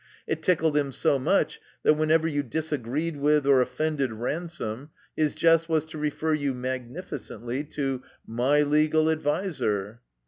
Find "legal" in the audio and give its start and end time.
8.63-9.11